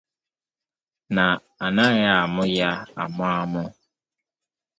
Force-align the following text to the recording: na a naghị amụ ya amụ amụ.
na 1.15 1.25
a 1.65 1.67
naghị 1.75 2.05
amụ 2.19 2.43
ya 2.59 2.69
amụ 3.01 3.23
amụ. 3.39 3.63